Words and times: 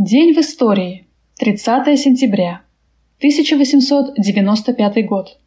День 0.00 0.32
в 0.32 0.38
истории. 0.38 1.08
30 1.40 1.98
сентября. 1.98 2.60
1895 3.16 5.04
год. 5.04 5.40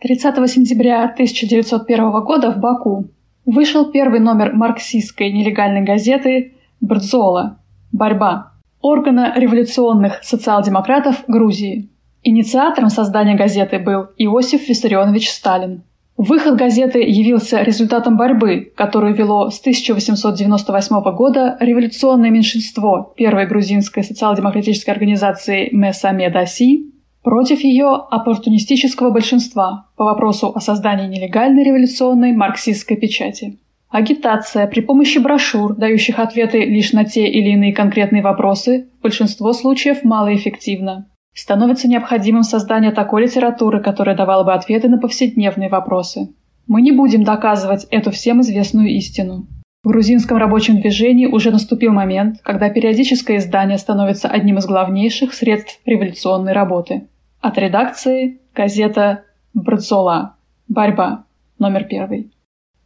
30 0.00 0.50
сентября 0.50 1.04
1901 1.04 2.10
года 2.24 2.50
в 2.50 2.58
Баку 2.58 3.08
вышел 3.44 3.90
первый 3.92 4.20
номер 4.20 4.54
марксистской 4.54 5.30
нелегальной 5.30 5.82
газеты 5.82 6.54
«Брдзола. 6.80 7.58
Борьба» 7.92 8.52
органа 8.80 9.34
революционных 9.36 10.24
социал-демократов 10.24 11.24
Грузии. 11.28 11.90
Инициатором 12.22 12.88
создания 12.88 13.34
газеты 13.34 13.78
был 13.78 14.08
Иосиф 14.16 14.68
Виссарионович 14.68 15.30
Сталин. 15.30 15.82
Выход 16.16 16.56
газеты 16.56 17.00
явился 17.00 17.62
результатом 17.62 18.16
борьбы, 18.16 18.72
которую 18.76 19.14
вело 19.14 19.50
с 19.50 19.58
1898 19.58 21.00
года 21.12 21.56
революционное 21.58 22.30
меньшинство 22.30 23.12
первой 23.16 23.46
грузинской 23.46 24.04
социал-демократической 24.04 24.90
организации 24.90 25.68
Месаме 25.72 26.30
Даси 26.30 26.92
против 27.24 27.60
ее 27.60 27.88
оппортунистического 28.10 29.10
большинства 29.10 29.86
по 29.96 30.04
вопросу 30.04 30.52
о 30.54 30.60
создании 30.60 31.08
нелегальной 31.08 31.64
революционной 31.64 32.32
марксистской 32.32 32.96
печати. 32.96 33.58
Агитация 33.88 34.66
при 34.68 34.82
помощи 34.82 35.18
брошюр, 35.18 35.74
дающих 35.74 36.18
ответы 36.20 36.64
лишь 36.64 36.92
на 36.92 37.04
те 37.04 37.26
или 37.26 37.50
иные 37.50 37.72
конкретные 37.72 38.22
вопросы, 38.22 38.88
в 38.98 39.02
большинство 39.02 39.52
случаев 39.52 40.04
малоэффективна. 40.04 41.06
Становится 41.34 41.88
необходимым 41.88 42.44
создание 42.44 42.92
такой 42.92 43.22
литературы, 43.22 43.82
которая 43.82 44.16
давала 44.16 44.44
бы 44.44 44.54
ответы 44.54 44.88
на 44.88 44.98
повседневные 44.98 45.68
вопросы. 45.68 46.32
Мы 46.68 46.80
не 46.80 46.92
будем 46.92 47.24
доказывать 47.24 47.86
эту 47.90 48.12
всем 48.12 48.40
известную 48.40 48.88
истину. 48.88 49.46
В 49.82 49.88
грузинском 49.88 50.38
рабочем 50.38 50.80
движении 50.80 51.26
уже 51.26 51.50
наступил 51.50 51.92
момент, 51.92 52.40
когда 52.42 52.70
периодическое 52.70 53.36
издание 53.36 53.76
становится 53.76 54.28
одним 54.28 54.58
из 54.58 54.66
главнейших 54.66 55.34
средств 55.34 55.80
революционной 55.84 56.52
работы. 56.52 57.08
От 57.40 57.58
редакции 57.58 58.40
газета 58.54 59.24
«Брцола. 59.52 60.36
Борьба. 60.68 61.26
Номер 61.58 61.84
первый». 61.84 62.30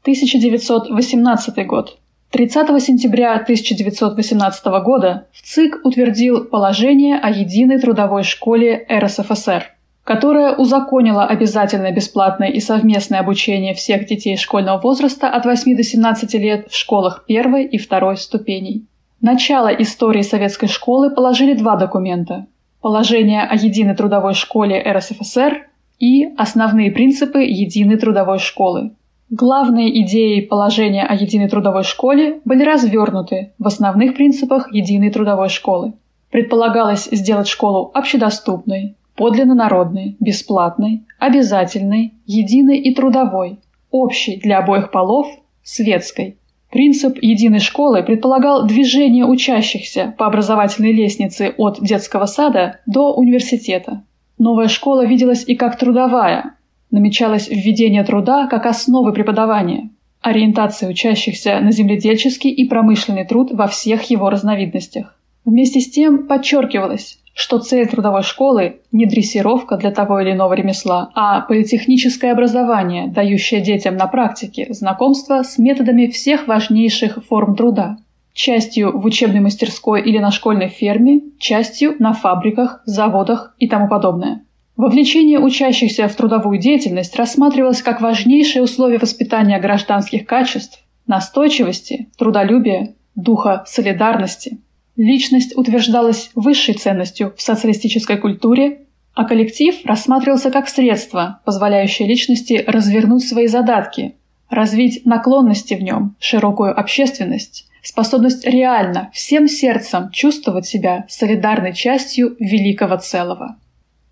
1918 0.02 1.66
год. 1.66 1.98
30 2.30 2.82
сентября 2.82 3.36
1918 3.36 4.66
года 4.84 5.28
ЦИК 5.32 5.80
утвердил 5.82 6.44
положение 6.44 7.18
о 7.18 7.30
единой 7.30 7.80
трудовой 7.80 8.22
школе 8.22 8.86
РСФСР, 8.92 9.64
которая 10.04 10.54
узаконила 10.54 11.24
обязательное 11.24 11.90
бесплатное 11.90 12.48
и 12.50 12.60
совместное 12.60 13.20
обучение 13.20 13.72
всех 13.72 14.06
детей 14.06 14.36
школьного 14.36 14.78
возраста 14.78 15.30
от 15.30 15.46
8 15.46 15.74
до 15.74 15.82
17 15.82 16.34
лет 16.34 16.68
в 16.70 16.76
школах 16.76 17.24
первой 17.26 17.64
и 17.64 17.78
второй 17.78 18.18
ступеней. 18.18 18.84
Начало 19.22 19.68
истории 19.68 20.20
советской 20.22 20.68
школы 20.68 21.08
положили 21.10 21.54
два 21.54 21.76
документа– 21.76 22.44
положение 22.82 23.44
о 23.44 23.54
единой 23.54 23.96
трудовой 23.96 24.34
школе 24.34 24.82
РСФСР 24.82 25.66
и 25.98 26.26
основные 26.36 26.90
принципы 26.90 27.38
единой 27.38 27.96
трудовой 27.96 28.38
школы– 28.38 28.90
Главные 29.30 30.02
идеи 30.02 30.40
положения 30.40 31.04
о 31.04 31.14
единой 31.14 31.50
трудовой 31.50 31.82
школе 31.82 32.40
были 32.46 32.64
развернуты 32.64 33.52
в 33.58 33.66
основных 33.66 34.14
принципах 34.14 34.72
единой 34.72 35.10
трудовой 35.10 35.50
школы. 35.50 35.92
Предполагалось 36.30 37.08
сделать 37.12 37.46
школу 37.46 37.90
общедоступной, 37.92 38.96
подлинно 39.16 39.54
народной, 39.54 40.16
бесплатной, 40.18 41.04
обязательной, 41.18 42.14
единой 42.24 42.78
и 42.78 42.94
трудовой, 42.94 43.58
общей 43.90 44.36
для 44.36 44.58
обоих 44.58 44.90
полов, 44.90 45.26
светской. 45.62 46.38
Принцип 46.70 47.18
единой 47.20 47.60
школы 47.60 48.02
предполагал 48.02 48.66
движение 48.66 49.26
учащихся 49.26 50.14
по 50.16 50.26
образовательной 50.26 50.92
лестнице 50.92 51.54
от 51.58 51.80
детского 51.80 52.24
сада 52.24 52.80
до 52.86 53.14
университета. 53.14 54.04
Новая 54.38 54.68
школа 54.68 55.04
виделась 55.04 55.44
и 55.46 55.54
как 55.54 55.78
трудовая, 55.78 56.54
намечалось 56.90 57.48
введение 57.48 58.04
труда 58.04 58.46
как 58.46 58.66
основы 58.66 59.12
преподавания, 59.12 59.90
ориентация 60.20 60.88
учащихся 60.88 61.60
на 61.60 61.72
земледельческий 61.72 62.50
и 62.50 62.68
промышленный 62.68 63.24
труд 63.24 63.50
во 63.52 63.66
всех 63.66 64.04
его 64.10 64.30
разновидностях. 64.30 65.14
Вместе 65.44 65.80
с 65.80 65.90
тем 65.90 66.26
подчеркивалось, 66.26 67.18
что 67.38 67.58
цель 67.58 67.86
трудовой 67.86 68.22
школы 68.22 68.80
не 68.90 69.06
дрессировка 69.06 69.76
для 69.76 69.92
того 69.92 70.20
или 70.20 70.32
иного 70.32 70.54
ремесла, 70.54 71.10
а 71.14 71.40
политехническое 71.42 72.32
образование, 72.32 73.08
дающее 73.08 73.60
детям 73.60 73.96
на 73.96 74.08
практике 74.08 74.66
знакомство 74.70 75.42
с 75.44 75.56
методами 75.56 76.08
всех 76.08 76.48
важнейших 76.48 77.24
форм 77.24 77.54
труда. 77.54 77.98
Частью 78.34 78.98
в 78.98 79.04
учебной 79.04 79.40
мастерской 79.40 80.02
или 80.02 80.18
на 80.18 80.30
школьной 80.30 80.68
ферме, 80.68 81.20
частью 81.38 81.94
на 81.98 82.12
фабриках, 82.12 82.82
заводах 82.84 83.54
и 83.58 83.68
тому 83.68 83.88
подобное. 83.88 84.42
Вовлечение 84.78 85.40
учащихся 85.40 86.06
в 86.06 86.14
трудовую 86.14 86.56
деятельность 86.56 87.16
рассматривалось 87.16 87.82
как 87.82 88.00
важнейшее 88.00 88.62
условие 88.62 89.00
воспитания 89.00 89.58
гражданских 89.58 90.24
качеств, 90.24 90.84
настойчивости, 91.08 92.08
трудолюбия, 92.16 92.94
духа 93.16 93.64
солидарности. 93.66 94.58
Личность 94.94 95.56
утверждалась 95.58 96.30
высшей 96.36 96.74
ценностью 96.74 97.34
в 97.36 97.42
социалистической 97.42 98.18
культуре, 98.18 98.82
а 99.14 99.24
коллектив 99.24 99.74
рассматривался 99.84 100.52
как 100.52 100.68
средство, 100.68 101.40
позволяющее 101.44 102.06
личности 102.06 102.62
развернуть 102.64 103.26
свои 103.26 103.48
задатки, 103.48 104.14
развить 104.48 105.04
наклонности 105.04 105.74
в 105.74 105.82
нем, 105.82 106.14
широкую 106.20 106.78
общественность, 106.78 107.66
способность 107.82 108.46
реально, 108.46 109.10
всем 109.12 109.48
сердцем 109.48 110.10
чувствовать 110.12 110.66
себя 110.66 111.04
солидарной 111.08 111.74
частью 111.74 112.36
великого 112.38 112.96
целого. 112.98 113.56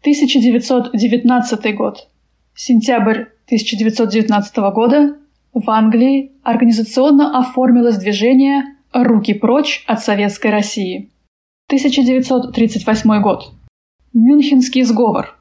1919 0.06 1.74
год. 1.74 2.06
Сентябрь 2.54 3.22
1919 3.46 4.56
года 4.72 5.16
в 5.52 5.68
Англии 5.68 6.30
организационно 6.44 7.36
оформилось 7.36 7.98
движение 7.98 8.76
«Руки 8.92 9.34
прочь 9.34 9.82
от 9.88 9.98
Советской 9.98 10.52
России». 10.52 11.10
1938 11.66 13.20
год. 13.20 13.50
Мюнхенский 14.12 14.84
сговор. 14.84 15.40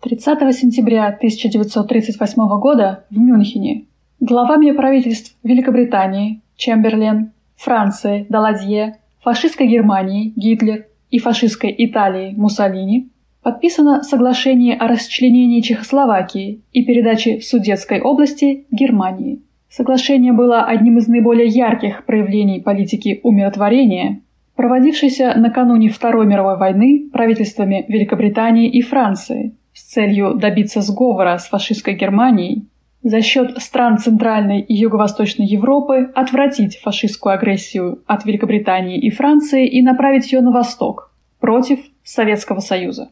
30 0.00 0.56
сентября 0.56 1.08
1938 1.08 2.58
года 2.58 3.04
в 3.10 3.18
Мюнхене 3.18 3.84
главами 4.20 4.70
правительств 4.70 5.36
Великобритании 5.42 6.40
Чемберлен, 6.56 7.32
Франции 7.56 8.24
Даладье, 8.30 8.98
фашистской 9.22 9.66
Германии 9.66 10.32
Гитлер 10.36 10.86
и 11.10 11.18
фашистской 11.18 11.74
Италии 11.76 12.32
Муссолини 12.34 13.10
подписано 13.46 14.02
соглашение 14.02 14.74
о 14.74 14.88
расчленении 14.88 15.60
Чехословакии 15.60 16.62
и 16.72 16.84
передаче 16.84 17.40
Судетской 17.40 18.00
области 18.00 18.66
Германии. 18.72 19.40
Соглашение 19.68 20.32
было 20.32 20.64
одним 20.64 20.98
из 20.98 21.06
наиболее 21.06 21.46
ярких 21.46 22.04
проявлений 22.06 22.60
политики 22.60 23.20
умиротворения, 23.22 24.22
проводившейся 24.56 25.34
накануне 25.36 25.90
Второй 25.90 26.26
мировой 26.26 26.58
войны 26.58 27.08
правительствами 27.12 27.84
Великобритании 27.86 28.68
и 28.68 28.82
Франции 28.82 29.54
с 29.72 29.92
целью 29.92 30.34
добиться 30.34 30.80
сговора 30.80 31.38
с 31.38 31.46
фашистской 31.46 31.94
Германией 31.94 32.66
за 33.04 33.20
счет 33.20 33.62
стран 33.62 33.98
Центральной 33.98 34.60
и 34.60 34.74
Юго-Восточной 34.74 35.46
Европы 35.46 36.10
отвратить 36.16 36.80
фашистскую 36.80 37.34
агрессию 37.34 38.02
от 38.08 38.24
Великобритании 38.24 38.98
и 38.98 39.10
Франции 39.10 39.68
и 39.68 39.82
направить 39.82 40.32
ее 40.32 40.40
на 40.40 40.50
восток, 40.50 41.12
против 41.38 41.78
Советского 42.02 42.58
Союза. 42.58 43.10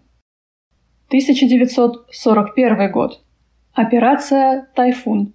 1941 1.14 2.90
год. 2.90 3.20
Операция 3.72 4.66
«Тайфун». 4.74 5.32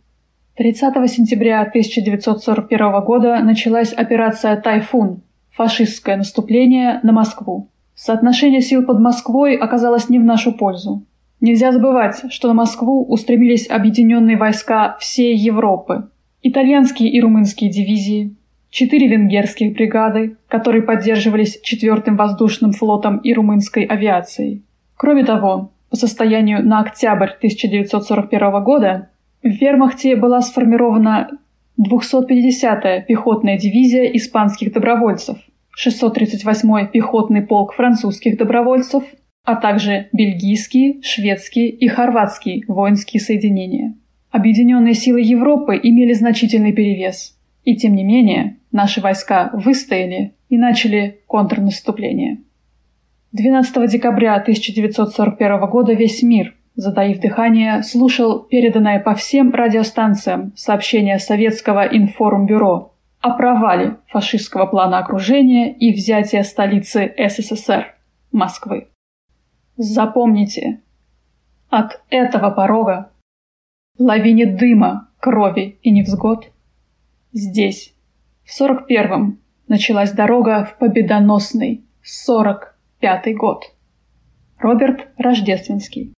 30 0.58 1.10
сентября 1.10 1.62
1941 1.62 3.02
года 3.06 3.40
началась 3.40 3.94
операция 3.94 4.58
«Тайфун»– 4.58 5.22
фашистское 5.52 6.18
наступление 6.18 7.00
на 7.04 7.14
Москву. 7.14 7.70
Соотношение 7.96 8.60
сил 8.60 8.86
под 8.86 9.00
Москвой 9.00 9.56
оказалось 9.56 10.10
не 10.10 10.20
в 10.20 10.26
нашу 10.26 10.52
пользу. 10.52 11.06
Нельзя 11.40 11.72
забывать, 11.72 12.24
что 12.30 12.50
на 12.50 12.54
Москву 12.54 13.06
устремились 13.06 13.70
объединенные 13.70 14.36
войска 14.36 14.98
всей 15.00 15.34
Европы. 15.34 16.10
Итальянские 16.42 17.10
и 17.10 17.22
румынские 17.22 17.72
дивизии, 17.72 18.36
четыре 18.70 19.08
венгерских 19.08 19.72
бригады, 19.72 20.36
которые 20.50 20.82
поддерживались 20.82 21.58
четвертым 21.64 22.18
воздушным 22.18 22.74
флотом 22.74 23.20
и 23.20 23.34
румынской 23.34 23.86
авиацией. 23.86 24.64
Кроме 25.00 25.24
того, 25.24 25.72
по 25.90 25.96
состоянию 25.96 26.62
на 26.62 26.82
октябрь 26.82 27.30
1941 27.30 28.64
года 28.64 29.10
в 29.42 29.48
вермахте 29.48 30.18
была 30.18 30.42
сформирована 30.42 31.30
250-я 31.80 33.02
пехотная 33.02 33.58
дивизия 33.58 34.04
испанских 34.18 34.74
добровольцев, 34.74 35.38
638-й 35.82 36.88
пехотный 36.90 37.42
полк 37.42 37.74
французских 37.74 38.38
добровольцев– 38.38 39.04
а 39.50 39.56
также 39.56 40.10
бельгийские, 40.14 41.02
шведские 41.02 41.70
и 41.70 41.88
хорватские 41.88 42.64
воинские 42.68 43.20
соединения. 43.20 43.96
Объединенные 44.30 44.94
силы 44.94 45.22
Европы 45.22 45.80
имели 45.82 46.14
значительный 46.14 46.72
перевес, 46.72 47.36
и 47.64 47.76
тем 47.76 47.96
не 47.96 48.04
менее 48.04 48.58
наши 48.72 49.02
войска 49.02 49.50
выстояли 49.54 50.36
и 50.50 50.58
начали 50.58 51.22
контрнаступление. 51.26 52.42
12 53.32 53.92
декабря 53.92 54.36
1941 54.38 55.70
года 55.70 55.94
весь 55.94 56.24
мир, 56.24 56.56
затаив 56.76 57.20
дыхание, 57.20 57.84
слушал 57.84 58.40
переданное 58.40 59.00
по 59.00 59.14
всем 59.14 59.54
радиостанциям 59.54 60.52
сообщение 60.56 61.20
советского 61.20 61.86
информбюро 61.86 62.96
о 63.22 63.30
провале 63.32 63.98
фашистского 64.08 64.66
плана 64.66 64.98
окружения 64.98 65.72
и 65.72 65.94
взятия 65.94 66.42
столицы 66.42 67.14
СССР– 67.18 67.94
Москвы. 68.32 68.88
Запомните, 69.78 70.82
от 71.70 72.02
этого 72.10 72.50
порога, 72.50 73.12
лавине 74.00 74.48
дыма, 74.48 75.10
крови 75.20 75.78
и 75.84 75.92
невзгод, 75.92 76.52
здесь, 77.32 77.94
в 78.44 78.60
41-м, 78.60 79.38
началась 79.68 80.14
дорога 80.14 80.66
в 80.66 80.80
победоносный 80.80 81.84
45-й 83.02 83.34
год. 83.34 83.64
Роберт 84.60 85.08
Рождественский. 85.18 86.14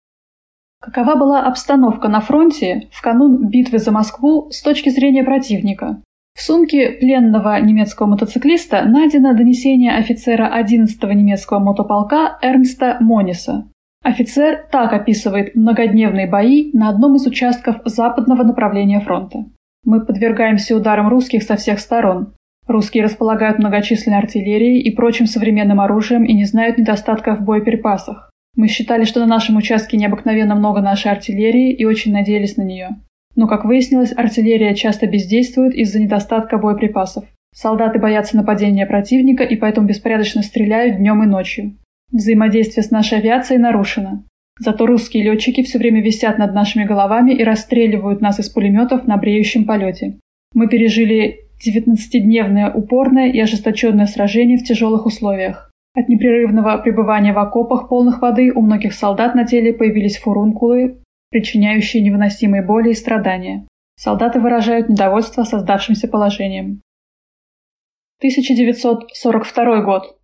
Какова 0.81 1.15
была 1.15 1.43
обстановка 1.43 2.09
на 2.09 2.21
фронте 2.21 2.89
в 2.91 3.03
канун 3.03 3.49
битвы 3.49 3.79
за 3.79 3.93
Москву 3.93 4.51
с 4.51 4.63
точки 4.63 4.89
зрения 4.89 5.23
противника? 5.23 6.03
В 6.35 6.43
сумке 6.43 6.93
пленного 6.93 7.61
немецкого 7.61 8.07
мотоциклиста 8.07 8.85
найдено 8.85 9.35
донесение 9.35 9.93
офицера 9.93 10.51
11-го 10.59 11.13
немецкого 11.13 11.59
мотополка 11.59 12.39
Эрнста 12.41 12.97
Мониса. 13.01 13.69
Офицер 14.03 14.67
так 14.73 14.95
описывает 14.95 15.55
многодневные 15.55 16.27
бои 16.27 16.71
на 16.73 16.89
одном 16.89 17.17
из 17.17 17.27
участков 17.27 17.77
западного 17.85 18.43
направления 18.43 19.01
фронта. 19.01 19.45
Мы 19.85 20.05
подвергаемся 20.05 20.75
ударам 20.75 21.09
русских 21.09 21.43
со 21.43 21.57
всех 21.57 21.79
сторон. 21.79 22.33
Русские 22.71 23.03
располагают 23.03 23.59
многочисленной 23.59 24.19
артиллерией 24.19 24.81
и 24.81 24.93
прочим 24.93 25.27
современным 25.27 25.81
оружием 25.81 26.23
и 26.25 26.33
не 26.33 26.45
знают 26.45 26.79
недостатка 26.79 27.35
в 27.35 27.43
боеприпасах. 27.43 28.31
Мы 28.55 28.69
считали, 28.69 29.03
что 29.03 29.19
на 29.19 29.27
нашем 29.27 29.57
участке 29.57 29.97
необыкновенно 29.97 30.55
много 30.55 30.81
нашей 30.81 31.11
артиллерии 31.11 31.73
и 31.73 31.85
очень 31.85 32.13
надеялись 32.13 32.57
на 32.57 32.63
нее. 32.63 32.91
Но, 33.35 33.49
как 33.49 33.65
выяснилось, 33.65 34.17
артиллерия 34.17 34.77
часто 34.77 35.09
бездействует 35.09 35.75
из-за 35.75 35.99
недостатка 35.99 36.59
боеприпасов. 36.59 37.25
Солдаты 37.53 37.99
боятся 37.99 38.37
нападения 38.37 38.87
противника 38.87 39.43
и 39.43 39.57
поэтому 39.57 39.89
беспорядочно 39.89 40.45
стреляют 40.45 40.99
днем 40.99 41.25
и 41.25 41.27
ночью. 41.27 41.75
Взаимодействие 42.13 42.85
с 42.85 42.93
нашей 42.93 43.19
авиацией 43.19 43.59
нарушено. 43.59 44.23
Зато 44.61 44.87
русские 44.87 45.25
летчики 45.25 45.65
все 45.65 45.79
время 45.79 46.03
висят 46.03 46.39
над 46.39 46.55
нашими 46.55 46.85
головами 46.85 47.33
и 47.33 47.43
расстреливают 47.43 48.21
нас 48.21 48.39
из 48.39 48.49
пулеметов 48.49 49.09
на 49.09 49.17
бреющем 49.17 49.65
полете. 49.65 50.21
Мы 50.55 50.69
пережили 50.69 51.50
19-дневное 51.67 52.73
упорное 52.73 53.31
и 53.31 53.39
ожесточенное 53.39 54.07
сражение 54.07 54.57
в 54.57 54.65
тяжелых 54.65 55.07
условиях. 55.07 55.71
От 55.95 56.09
непрерывного 56.09 56.79
пребывания 56.79 57.33
в 57.33 57.39
окопах 57.39 57.89
полных 57.89 58.23
воды 58.23 58.53
у 58.53 58.63
многих 58.63 58.95
солдат 58.95 59.35
на 59.35 59.45
теле 59.45 59.73
появились 59.73 60.19
фурункулы, 60.19 61.03
причиняющие 61.31 62.03
невыносимые 62.03 62.63
боли 62.63 62.91
и 62.91 62.95
страдания. 62.95 63.67
Солдаты 63.97 64.41
выражают 64.41 64.89
недовольство 64.89 65.43
создавшимся 65.43 66.09
положением. 66.09 66.81
1942 68.19 69.83
год. 69.83 70.17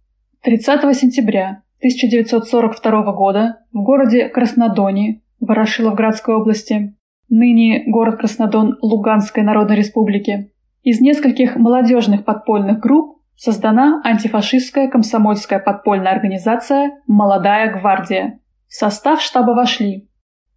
30 0.43 0.97
сентября 0.97 1.63
1942 1.79 3.13
года 3.13 3.59
в 3.73 3.83
городе 3.83 4.29
Краснодоне 4.29 5.23
Ворошиловградской 5.41 6.35
области, 6.35 6.95
ныне 7.29 7.85
город 7.87 8.19
Краснодон 8.19 8.79
Луганской 8.81 9.43
Народной 9.43 9.77
Республики, 9.77 10.53
из 10.87 11.01
нескольких 11.01 11.57
молодежных 11.57 12.25
подпольных 12.25 12.79
групп 12.79 13.21
создана 13.35 14.01
антифашистская 14.05 14.89
комсомольская 14.89 15.59
подпольная 15.59 16.13
организация 16.13 17.03
«Молодая 17.09 17.77
гвардия». 17.77 18.39
В 18.69 18.75
состав 18.75 19.21
штаба 19.21 19.51
вошли 19.51 20.09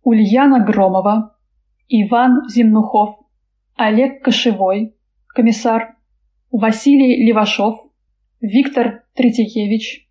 Ульяна 0.04 0.64
Громова, 0.64 1.36
Иван 1.88 2.48
Земнухов, 2.48 3.16
Олег 3.76 4.24
Кошевой, 4.24 4.96
комиссар, 5.30 5.96
Василий 6.52 7.26
Левашов, 7.26 7.80
Виктор 8.40 9.06
Третьякевич, 9.16 10.08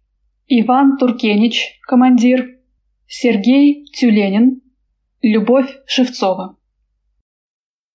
Иван 0.49 0.97
Туркенич, 0.99 1.79
командир, 1.87 2.59
Сергей 3.07 3.85
Тюленин, 3.95 4.63
Любовь 5.23 5.79
Шевцова. 5.87 6.58